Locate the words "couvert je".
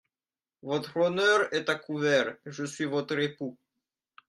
1.75-2.63